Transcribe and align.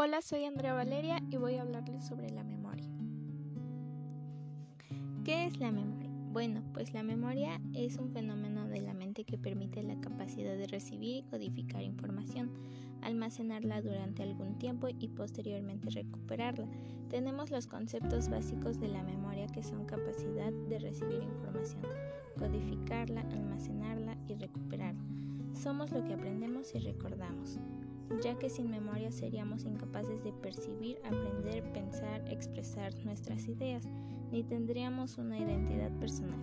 Hola, 0.00 0.22
soy 0.22 0.44
Andrea 0.44 0.74
Valeria 0.74 1.20
y 1.28 1.38
voy 1.38 1.56
a 1.56 1.62
hablarles 1.62 2.06
sobre 2.06 2.30
la 2.30 2.44
memoria. 2.44 2.86
¿Qué 5.24 5.46
es 5.46 5.58
la 5.58 5.72
memoria? 5.72 6.08
Bueno, 6.30 6.62
pues 6.72 6.94
la 6.94 7.02
memoria 7.02 7.60
es 7.74 7.96
un 7.96 8.12
fenómeno 8.12 8.68
de 8.68 8.80
la 8.80 8.94
mente 8.94 9.24
que 9.24 9.38
permite 9.38 9.82
la 9.82 10.00
capacidad 10.00 10.56
de 10.56 10.68
recibir 10.68 11.16
y 11.16 11.22
codificar 11.28 11.82
información, 11.82 12.52
almacenarla 13.02 13.82
durante 13.82 14.22
algún 14.22 14.56
tiempo 14.56 14.86
y 14.88 15.08
posteriormente 15.08 15.90
recuperarla. 15.90 16.68
Tenemos 17.10 17.50
los 17.50 17.66
conceptos 17.66 18.28
básicos 18.28 18.78
de 18.78 18.86
la 18.86 19.02
memoria 19.02 19.48
que 19.48 19.64
son 19.64 19.84
capacidad 19.84 20.52
de 20.52 20.78
recibir 20.78 21.24
información, 21.24 21.82
codificarla, 22.38 23.22
almacenarla 23.22 24.16
y 24.28 24.36
recuperarla. 24.36 25.02
Somos 25.54 25.90
lo 25.90 26.04
que 26.04 26.14
aprendemos 26.14 26.72
y 26.76 26.78
recordamos 26.78 27.58
ya 28.22 28.38
que 28.38 28.50
sin 28.50 28.70
memoria 28.70 29.12
seríamos 29.12 29.64
incapaces 29.64 30.22
de 30.24 30.32
percibir, 30.32 30.98
aprender, 31.04 31.62
pensar, 31.72 32.22
expresar 32.30 32.94
nuestras 33.04 33.46
ideas, 33.48 33.84
ni 34.30 34.42
tendríamos 34.42 35.18
una 35.18 35.38
identidad 35.38 35.90
personal. 35.98 36.38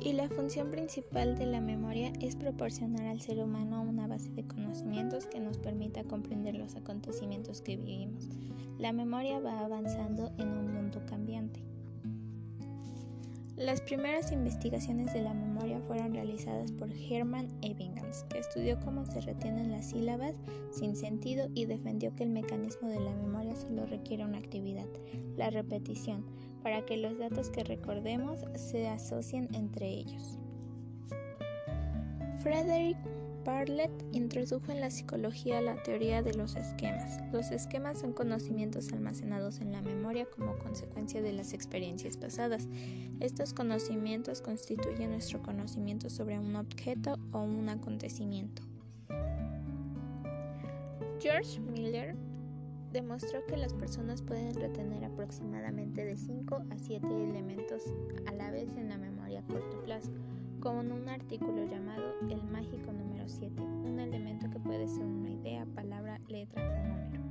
Y 0.00 0.12
la 0.12 0.28
función 0.28 0.70
principal 0.70 1.36
de 1.36 1.46
la 1.46 1.60
memoria 1.60 2.12
es 2.20 2.36
proporcionar 2.36 3.06
al 3.06 3.20
ser 3.20 3.40
humano 3.40 3.82
una 3.82 4.06
base 4.06 4.30
de 4.30 4.46
conocimientos 4.46 5.26
que 5.26 5.40
nos 5.40 5.58
permita 5.58 6.04
comprender 6.04 6.54
los 6.54 6.76
acontecimientos 6.76 7.62
que 7.62 7.76
vivimos. 7.76 8.28
La 8.78 8.92
memoria 8.92 9.40
va 9.40 9.64
avanzando 9.64 10.30
en 10.38 10.48
un 10.50 10.72
mundo 10.72 11.02
cambiante. 11.06 11.67
Las 13.58 13.80
primeras 13.80 14.30
investigaciones 14.30 15.12
de 15.12 15.20
la 15.20 15.34
memoria 15.34 15.80
fueron 15.88 16.14
realizadas 16.14 16.70
por 16.70 16.90
Hermann 16.92 17.48
Ebbinghaus, 17.60 18.22
que 18.30 18.38
estudió 18.38 18.78
cómo 18.78 19.04
se 19.04 19.20
retienen 19.20 19.72
las 19.72 19.90
sílabas 19.90 20.36
sin 20.70 20.94
sentido 20.94 21.48
y 21.54 21.66
defendió 21.66 22.14
que 22.14 22.22
el 22.22 22.30
mecanismo 22.30 22.88
de 22.88 23.00
la 23.00 23.10
memoria 23.10 23.56
solo 23.56 23.84
requiere 23.86 24.24
una 24.24 24.38
actividad, 24.38 24.86
la 25.36 25.50
repetición, 25.50 26.24
para 26.62 26.86
que 26.86 26.98
los 26.98 27.18
datos 27.18 27.50
que 27.50 27.64
recordemos 27.64 28.44
se 28.54 28.86
asocien 28.86 29.48
entre 29.52 29.88
ellos. 29.88 30.38
Frederick 32.38 32.96
Bartlett 33.48 33.90
introdujo 34.12 34.72
en 34.72 34.82
la 34.82 34.90
psicología 34.90 35.62
la 35.62 35.82
teoría 35.82 36.22
de 36.22 36.34
los 36.34 36.54
esquemas. 36.54 37.18
Los 37.32 37.50
esquemas 37.50 37.98
son 37.98 38.12
conocimientos 38.12 38.92
almacenados 38.92 39.62
en 39.62 39.72
la 39.72 39.80
memoria 39.80 40.26
como 40.26 40.58
consecuencia 40.58 41.22
de 41.22 41.32
las 41.32 41.54
experiencias 41.54 42.18
pasadas. 42.18 42.68
Estos 43.20 43.54
conocimientos 43.54 44.42
constituyen 44.42 45.12
nuestro 45.12 45.40
conocimiento 45.40 46.10
sobre 46.10 46.38
un 46.38 46.56
objeto 46.56 47.18
o 47.32 47.38
un 47.38 47.70
acontecimiento. 47.70 48.60
George 51.18 51.58
Miller 51.58 52.16
demostró 52.92 53.46
que 53.46 53.56
las 53.56 53.72
personas 53.72 54.20
pueden 54.20 54.54
retener 54.56 55.06
aproximadamente 55.06 56.04
de 56.04 56.18
5 56.18 56.64
a 56.68 56.78
7 56.78 57.06
elementos 57.06 57.82
con 60.68 60.92
un 60.92 61.08
artículo 61.08 61.64
llamado 61.64 62.12
El 62.28 62.44
mágico 62.44 62.92
número 62.92 63.26
7, 63.26 63.62
un 63.62 63.98
elemento 63.98 64.50
que 64.50 64.58
puede 64.58 64.86
ser 64.86 65.02
una 65.02 65.30
idea, 65.30 65.64
palabra, 65.74 66.20
letra 66.28 66.62
o 66.62 66.88
número. 66.88 67.22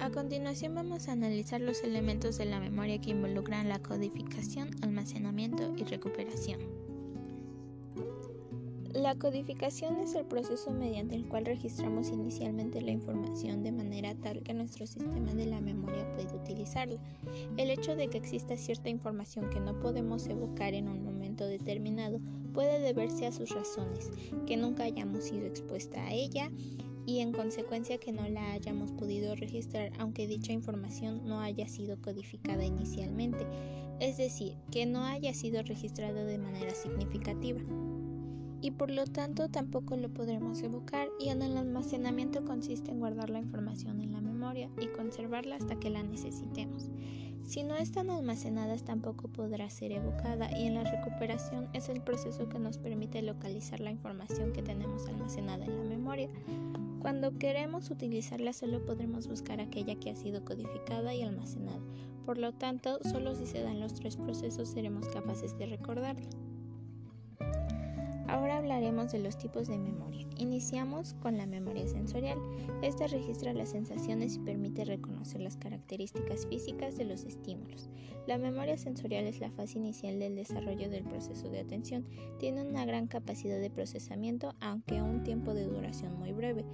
A 0.00 0.10
continuación 0.10 0.74
vamos 0.74 1.08
a 1.08 1.12
analizar 1.12 1.60
los 1.60 1.84
elementos 1.84 2.38
de 2.38 2.46
la 2.46 2.58
memoria 2.58 3.00
que 3.00 3.10
involucran 3.10 3.68
la 3.68 3.78
codificación, 3.78 4.70
almacenamiento 4.82 5.72
y 5.76 5.84
recuperación. 5.84 6.58
La 8.94 9.14
codificación 9.14 10.00
es 10.00 10.16
el 10.16 10.24
proceso 10.24 10.72
mediante 10.72 11.14
el 11.14 11.28
cual 11.28 11.46
registramos 11.46 12.08
inicialmente 12.10 12.82
la 12.82 12.90
información 12.90 13.62
de 13.62 13.70
manera 13.70 14.16
tal 14.16 14.42
que 14.42 14.52
nuestro 14.52 14.84
sistema 14.84 15.32
de 15.32 15.46
la 15.46 15.60
memoria 15.60 16.12
puede 16.16 16.34
utilizarla. 16.34 17.00
El 17.56 17.70
hecho 17.70 17.94
de 17.94 18.08
que 18.08 18.18
exista 18.18 18.56
cierta 18.56 18.88
información 18.88 19.48
que 19.48 19.60
no 19.60 19.78
podemos 19.78 20.26
evocar 20.26 20.74
en 20.74 20.88
un 20.88 21.04
momento 21.04 21.46
determinado 21.46 22.18
puede 22.52 22.80
deberse 22.80 23.26
a 23.26 23.32
sus 23.32 23.50
razones, 23.50 24.10
que 24.48 24.56
nunca 24.56 24.82
hayamos 24.82 25.22
sido 25.22 25.46
expuesta 25.46 26.04
a 26.04 26.12
ella 26.12 26.50
y 27.06 27.20
en 27.20 27.30
consecuencia 27.30 27.98
que 27.98 28.10
no 28.10 28.28
la 28.28 28.52
hayamos 28.52 28.90
podido 28.90 29.36
registrar 29.36 29.92
aunque 30.00 30.26
dicha 30.26 30.52
información 30.52 31.24
no 31.26 31.40
haya 31.40 31.68
sido 31.68 32.02
codificada 32.02 32.64
inicialmente, 32.64 33.46
es 34.00 34.16
decir, 34.16 34.56
que 34.72 34.84
no 34.84 35.04
haya 35.04 35.32
sido 35.32 35.62
registrada 35.62 36.24
de 36.24 36.38
manera 36.38 36.74
significativa 36.74 37.60
y 38.62 38.72
por 38.72 38.90
lo 38.90 39.06
tanto 39.06 39.48
tampoco 39.48 39.96
lo 39.96 40.08
podremos 40.08 40.62
evocar 40.62 41.08
y 41.18 41.28
en 41.28 41.42
el 41.42 41.56
almacenamiento 41.56 42.44
consiste 42.44 42.90
en 42.90 43.00
guardar 43.00 43.30
la 43.30 43.38
información 43.38 44.00
en 44.00 44.12
la 44.12 44.20
memoria 44.20 44.70
y 44.80 44.86
conservarla 44.88 45.56
hasta 45.56 45.78
que 45.78 45.90
la 45.90 46.02
necesitemos. 46.02 46.90
Si 47.42 47.64
no 47.64 47.74
están 47.74 48.10
almacenadas 48.10 48.84
tampoco 48.84 49.28
podrá 49.28 49.68
ser 49.70 49.92
evocada 49.92 50.56
y 50.56 50.66
en 50.66 50.74
la 50.74 50.84
recuperación 50.84 51.68
es 51.72 51.88
el 51.88 52.00
proceso 52.00 52.48
que 52.48 52.58
nos 52.58 52.78
permite 52.78 53.22
localizar 53.22 53.80
la 53.80 53.90
información 53.90 54.52
que 54.52 54.62
tenemos 54.62 55.08
almacenada 55.08 55.64
en 55.64 55.76
la 55.78 55.84
memoria. 55.84 56.28
Cuando 57.00 57.38
queremos 57.38 57.90
utilizarla 57.90 58.52
solo 58.52 58.84
podremos 58.84 59.26
buscar 59.26 59.60
aquella 59.60 59.94
que 59.96 60.10
ha 60.10 60.16
sido 60.16 60.44
codificada 60.44 61.14
y 61.14 61.22
almacenada. 61.22 61.80
Por 62.26 62.38
lo 62.38 62.52
tanto, 62.52 63.00
solo 63.02 63.34
si 63.34 63.46
se 63.46 63.62
dan 63.62 63.80
los 63.80 63.94
tres 63.94 64.16
procesos 64.16 64.68
seremos 64.68 65.08
capaces 65.08 65.56
de 65.58 65.66
recordarla. 65.66 66.28
Ahora 68.30 68.58
hablaremos 68.58 69.10
de 69.10 69.18
los 69.18 69.36
tipos 69.36 69.66
de 69.66 69.76
memoria. 69.76 70.24
Iniciamos 70.36 71.14
con 71.14 71.36
la 71.36 71.46
memoria 71.46 71.88
sensorial. 71.88 72.38
Esta 72.80 73.08
registra 73.08 73.52
las 73.52 73.70
sensaciones 73.70 74.36
y 74.36 74.38
permite 74.38 74.84
reconocer 74.84 75.40
las 75.40 75.56
características 75.56 76.46
físicas 76.46 76.96
de 76.96 77.06
los 77.06 77.24
estímulos. 77.24 77.90
La 78.28 78.38
memoria 78.38 78.78
sensorial 78.78 79.26
es 79.26 79.40
la 79.40 79.50
fase 79.50 79.78
inicial 79.78 80.20
del 80.20 80.36
desarrollo 80.36 80.88
del 80.88 81.02
proceso 81.02 81.48
de 81.48 81.58
atención. 81.58 82.06
Tiene 82.38 82.62
una 82.62 82.84
gran 82.84 83.08
capacidad 83.08 83.58
de 83.58 83.68
procesamiento, 83.68 84.54
aunque 84.60 84.98
a 84.98 85.02
un 85.02 85.24
tiempo 85.24 85.52
de 85.52 85.64
duración 85.64 86.16
muy 86.16 86.30
breve. 86.30 86.64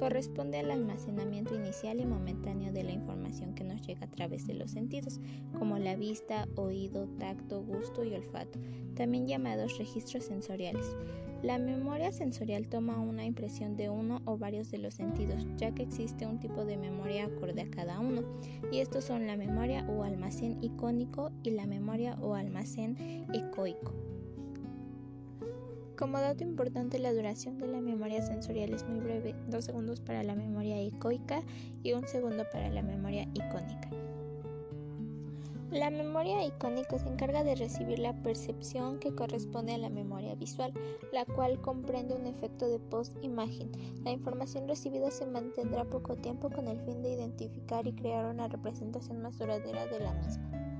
Corresponde 0.00 0.58
al 0.58 0.72
almacenamiento 0.72 1.54
inicial 1.54 2.00
y 2.00 2.06
momentáneo 2.06 2.72
de 2.72 2.82
la 2.82 2.92
información 2.92 3.54
que 3.54 3.62
nos 3.62 3.80
llega 3.86 4.06
a 4.06 4.10
través 4.10 4.48
de 4.48 4.54
los 4.54 4.72
sentidos, 4.72 5.20
como 5.56 5.78
la 5.78 5.94
vista, 5.94 6.48
oído, 6.56 7.06
tacto, 7.18 7.62
gusto 7.62 8.02
y 8.02 8.12
olfato, 8.12 8.58
también 8.96 9.28
llamados 9.28 9.78
registros 9.78 10.24
sensoriales. 10.24 10.95
La 11.42 11.58
memoria 11.58 12.12
sensorial 12.12 12.66
toma 12.66 12.98
una 12.98 13.24
impresión 13.24 13.76
de 13.76 13.90
uno 13.90 14.22
o 14.24 14.38
varios 14.38 14.70
de 14.70 14.78
los 14.78 14.94
sentidos, 14.94 15.46
ya 15.56 15.72
que 15.72 15.82
existe 15.82 16.26
un 16.26 16.40
tipo 16.40 16.64
de 16.64 16.76
memoria 16.76 17.26
acorde 17.26 17.62
a 17.62 17.70
cada 17.70 18.00
uno, 18.00 18.22
y 18.72 18.78
estos 18.78 19.04
son 19.04 19.26
la 19.26 19.36
memoria 19.36 19.86
o 19.88 20.02
almacén 20.02 20.58
icónico 20.62 21.30
y 21.42 21.50
la 21.50 21.66
memoria 21.66 22.16
o 22.20 22.34
almacén 22.34 23.26
ecoico. 23.32 23.92
Como 25.96 26.18
dato 26.18 26.42
importante, 26.42 26.98
la 26.98 27.12
duración 27.12 27.58
de 27.58 27.68
la 27.68 27.80
memoria 27.80 28.20
sensorial 28.22 28.74
es 28.74 28.86
muy 28.86 29.00
breve, 29.00 29.34
dos 29.48 29.64
segundos 29.64 30.00
para 30.00 30.22
la 30.22 30.34
memoria 30.34 30.78
ecoica 30.80 31.42
y 31.82 31.92
un 31.92 32.06
segundo 32.06 32.44
para 32.50 32.68
la 32.70 32.82
memoria 32.82 33.22
icónica. 33.34 34.05
La 35.78 35.90
memoria 35.90 36.42
icónica 36.42 36.98
se 36.98 37.06
encarga 37.06 37.44
de 37.44 37.54
recibir 37.54 37.98
la 37.98 38.14
percepción 38.22 38.98
que 38.98 39.14
corresponde 39.14 39.74
a 39.74 39.78
la 39.78 39.90
memoria 39.90 40.34
visual, 40.34 40.72
la 41.12 41.26
cual 41.26 41.60
comprende 41.60 42.14
un 42.14 42.26
efecto 42.26 42.66
de 42.66 42.78
post-imagen. 42.78 43.70
La 44.02 44.10
información 44.10 44.66
recibida 44.66 45.10
se 45.10 45.26
mantendrá 45.26 45.84
poco 45.84 46.16
tiempo 46.16 46.48
con 46.48 46.66
el 46.66 46.80
fin 46.80 47.02
de 47.02 47.12
identificar 47.12 47.86
y 47.86 47.92
crear 47.92 48.24
una 48.24 48.48
representación 48.48 49.20
más 49.20 49.36
duradera 49.38 49.86
de 49.86 50.00
la 50.00 50.14
misma. 50.14 50.75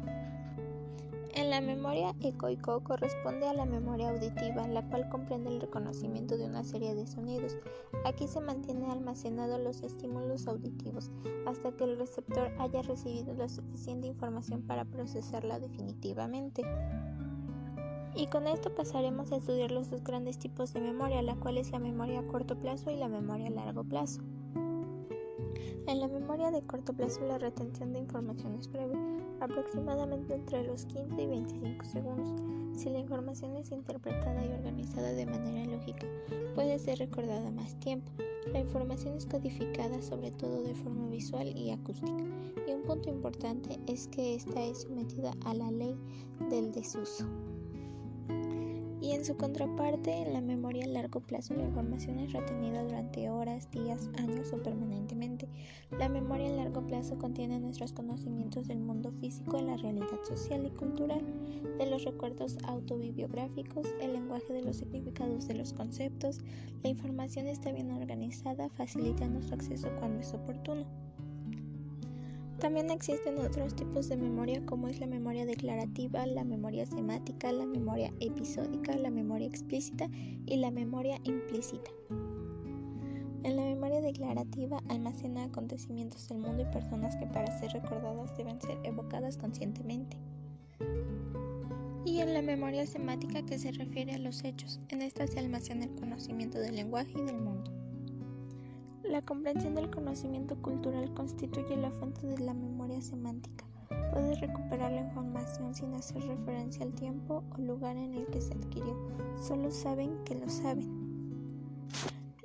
En 1.36 1.50
la 1.50 1.60
memoria 1.60 2.14
ecoico 2.22 2.82
corresponde 2.82 3.46
a 3.46 3.52
la 3.52 3.66
memoria 3.66 4.08
auditiva, 4.08 4.66
la 4.68 4.88
cual 4.88 5.06
comprende 5.10 5.50
el 5.50 5.60
reconocimiento 5.60 6.38
de 6.38 6.46
una 6.46 6.64
serie 6.64 6.94
de 6.94 7.06
sonidos. 7.06 7.58
Aquí 8.06 8.26
se 8.26 8.40
mantiene 8.40 8.90
almacenado 8.90 9.58
los 9.58 9.82
estímulos 9.82 10.46
auditivos 10.46 11.10
hasta 11.46 11.72
que 11.72 11.84
el 11.84 11.98
receptor 11.98 12.50
haya 12.58 12.80
recibido 12.80 13.34
la 13.34 13.50
suficiente 13.50 14.06
información 14.06 14.62
para 14.62 14.86
procesarla 14.86 15.60
definitivamente. 15.60 16.62
Y 18.14 18.28
con 18.28 18.46
esto 18.46 18.74
pasaremos 18.74 19.30
a 19.30 19.36
estudiar 19.36 19.72
los 19.72 19.90
dos 19.90 20.02
grandes 20.02 20.38
tipos 20.38 20.72
de 20.72 20.80
memoria, 20.80 21.20
la 21.20 21.36
cual 21.36 21.58
es 21.58 21.70
la 21.70 21.78
memoria 21.78 22.20
a 22.20 22.26
corto 22.26 22.58
plazo 22.58 22.90
y 22.90 22.96
la 22.96 23.08
memoria 23.08 23.48
a 23.48 23.50
largo 23.50 23.84
plazo. 23.84 24.22
En 25.86 26.00
la 26.00 26.08
memoria 26.08 26.50
de 26.50 26.62
corto 26.62 26.92
plazo 26.92 27.20
la 27.26 27.38
retención 27.38 27.92
de 27.92 28.00
información 28.00 28.54
es 28.56 28.68
breve, 28.68 28.96
aproximadamente 29.40 30.34
entre 30.34 30.64
los 30.64 30.84
15 30.86 31.22
y 31.22 31.26
25 31.26 31.84
segundos. 31.84 32.42
Si 32.76 32.90
la 32.90 32.98
información 32.98 33.56
es 33.56 33.70
interpretada 33.70 34.44
y 34.44 34.48
organizada 34.48 35.12
de 35.12 35.26
manera 35.26 35.64
lógica, 35.64 36.08
puede 36.56 36.80
ser 36.80 36.98
recordada 36.98 37.52
más 37.52 37.78
tiempo. 37.78 38.10
La 38.52 38.58
información 38.58 39.16
es 39.16 39.26
codificada 39.26 40.02
sobre 40.02 40.32
todo 40.32 40.64
de 40.64 40.74
forma 40.74 41.06
visual 41.08 41.56
y 41.56 41.70
acústica. 41.70 42.24
Y 42.66 42.72
un 42.72 42.82
punto 42.82 43.08
importante 43.08 43.78
es 43.86 44.08
que 44.08 44.34
esta 44.34 44.64
es 44.64 44.82
sometida 44.82 45.34
a 45.44 45.54
la 45.54 45.70
ley 45.70 45.96
del 46.50 46.72
desuso. 46.72 47.24
Y 49.06 49.12
en 49.12 49.24
su 49.24 49.36
contraparte, 49.36 50.22
en 50.22 50.32
la 50.32 50.40
memoria 50.40 50.84
a 50.84 50.88
largo 50.88 51.20
plazo, 51.20 51.54
la 51.54 51.62
información 51.62 52.18
es 52.18 52.32
retenida 52.32 52.82
durante 52.82 53.30
horas, 53.30 53.70
días, 53.70 54.10
años 54.18 54.52
o 54.52 54.60
permanentemente. 54.60 55.48
La 55.96 56.08
memoria 56.08 56.48
a 56.48 56.56
largo 56.56 56.84
plazo 56.84 57.16
contiene 57.16 57.60
nuestros 57.60 57.92
conocimientos 57.92 58.66
del 58.66 58.80
mundo 58.80 59.12
físico, 59.20 59.58
de 59.58 59.62
la 59.62 59.76
realidad 59.76 60.24
social 60.24 60.66
y 60.66 60.70
cultural, 60.70 61.24
de 61.78 61.86
los 61.86 62.02
recuerdos 62.02 62.58
autobibliográficos, 62.64 63.86
el 64.00 64.14
lenguaje 64.14 64.52
de 64.52 64.62
los 64.62 64.78
significados 64.78 65.46
de 65.46 65.54
los 65.54 65.72
conceptos. 65.72 66.40
La 66.82 66.88
información 66.90 67.46
está 67.46 67.70
bien 67.70 67.92
organizada, 67.92 68.70
facilita 68.70 69.28
nuestro 69.28 69.54
acceso 69.54 69.88
cuando 70.00 70.18
es 70.18 70.34
oportuno. 70.34 71.05
También 72.58 72.90
existen 72.90 73.38
otros 73.38 73.74
tipos 73.74 74.08
de 74.08 74.16
memoria 74.16 74.64
como 74.64 74.88
es 74.88 74.98
la 74.98 75.06
memoria 75.06 75.44
declarativa, 75.44 76.24
la 76.26 76.42
memoria 76.42 76.86
semática, 76.86 77.52
la 77.52 77.66
memoria 77.66 78.12
episódica, 78.20 78.96
la 78.96 79.10
memoria 79.10 79.46
explícita 79.46 80.08
y 80.46 80.56
la 80.56 80.70
memoria 80.70 81.20
implícita. 81.24 81.90
En 83.42 83.56
la 83.56 83.62
memoria 83.62 84.00
declarativa 84.00 84.82
almacena 84.88 85.44
acontecimientos 85.44 86.28
del 86.28 86.38
mundo 86.38 86.62
y 86.62 86.72
personas 86.72 87.14
que 87.16 87.26
para 87.26 87.56
ser 87.60 87.72
recordadas 87.72 88.34
deben 88.36 88.60
ser 88.60 88.78
evocadas 88.84 89.36
conscientemente. 89.36 90.16
Y 92.06 92.20
en 92.20 92.32
la 92.32 92.40
memoria 92.40 92.86
semática 92.86 93.44
que 93.44 93.58
se 93.58 93.70
refiere 93.72 94.14
a 94.14 94.18
los 94.18 94.44
hechos, 94.44 94.80
en 94.88 95.02
esta 95.02 95.26
se 95.26 95.38
almacena 95.38 95.84
el 95.84 95.94
conocimiento 95.94 96.58
del 96.58 96.76
lenguaje 96.76 97.12
y 97.18 97.22
del 97.22 97.38
mundo. 97.38 97.75
La 99.10 99.22
comprensión 99.22 99.76
del 99.76 99.88
conocimiento 99.88 100.60
cultural 100.60 101.14
constituye 101.14 101.76
la 101.76 101.92
fuente 101.92 102.26
de 102.26 102.38
la 102.38 102.54
memoria 102.54 103.00
semántica. 103.00 103.64
Puede 104.12 104.34
recuperar 104.34 104.90
la 104.90 105.02
información 105.02 105.74
sin 105.76 105.94
hacer 105.94 106.22
referencia 106.24 106.84
al 106.84 106.92
tiempo 106.92 107.44
o 107.56 107.60
lugar 107.60 107.96
en 107.96 108.14
el 108.14 108.26
que 108.26 108.40
se 108.40 108.54
adquirió. 108.54 108.96
Solo 109.40 109.70
saben 109.70 110.24
que 110.24 110.34
lo 110.34 110.48
saben. 110.48 110.90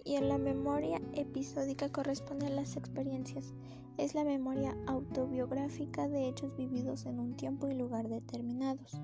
Y 0.05 0.15
en 0.15 0.29
la 0.29 0.37
memoria 0.37 1.01
episódica 1.13 1.89
corresponde 1.89 2.45
a 2.45 2.51
las 2.51 2.77
experiencias. 2.77 3.55
Es 3.97 4.13
la 4.13 4.23
memoria 4.23 4.77
autobiográfica 4.85 6.07
de 6.07 6.27
hechos 6.27 6.55
vividos 6.55 7.07
en 7.07 7.19
un 7.19 7.35
tiempo 7.35 7.69
y 7.69 7.73
lugar 7.73 8.07
determinados 8.07 9.01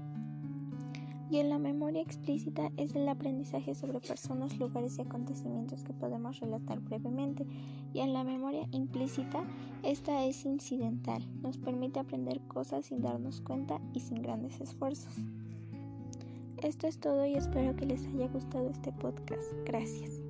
y 1.30 1.38
en 1.40 1.50
la 1.50 1.60
memoria 1.60 2.02
explícita 2.02 2.72
es 2.78 2.96
el 2.96 3.08
aprendizaje 3.08 3.76
sobre 3.76 4.00
personas, 4.00 4.58
lugares 4.58 4.98
y 4.98 5.02
acontecimientos 5.02 5.84
que 5.84 5.94
podemos 5.94 6.40
relatar 6.40 6.80
brevemente 6.80 7.46
y 7.94 8.00
en 8.00 8.14
la 8.14 8.24
memoria 8.24 8.68
implícita 8.72 9.44
esta 9.84 10.26
es 10.26 10.46
incidental, 10.46 11.24
nos 11.42 11.58
permite 11.58 12.00
aprender 12.00 12.42
cosas 12.48 12.86
sin 12.86 13.02
darnos 13.02 13.42
cuenta 13.42 13.80
y 13.94 14.00
sin 14.00 14.22
grandes 14.22 14.60
esfuerzos. 14.62 15.14
Esto 16.62 16.88
es 16.88 17.00
todo 17.00 17.26
y 17.26 17.36
espero 17.36 17.76
que 17.76 17.86
les 17.86 18.06
haya 18.08 18.28
gustado 18.28 18.70
este 18.70 18.92
podcast. 18.92 19.44
Gracias. 19.66 20.27